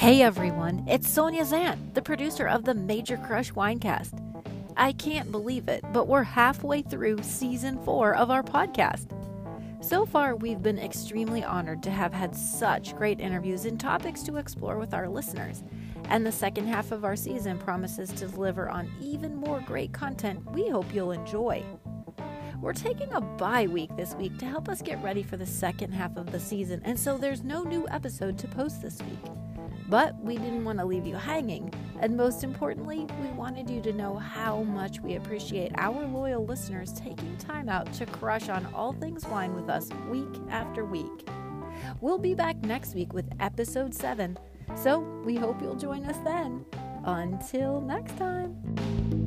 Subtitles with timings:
[0.00, 4.14] Hey everyone, it's Sonia Zant, the producer of the Major Crush Winecast.
[4.74, 9.08] I can't believe it, but we're halfway through season four of our podcast.
[9.84, 14.38] So far, we've been extremely honored to have had such great interviews and topics to
[14.38, 15.62] explore with our listeners.
[16.04, 20.50] And the second half of our season promises to deliver on even more great content
[20.52, 21.62] we hope you'll enjoy.
[22.62, 25.92] We're taking a bye week this week to help us get ready for the second
[25.92, 29.30] half of the season, and so there's no new episode to post this week.
[29.90, 33.92] But we didn't want to leave you hanging, and most importantly, we wanted you to
[33.92, 38.92] know how much we appreciate our loyal listeners taking time out to crush on all
[38.92, 41.28] things wine with us week after week.
[42.00, 44.38] We'll be back next week with episode 7,
[44.76, 46.64] so we hope you'll join us then.
[47.04, 49.19] Until next time.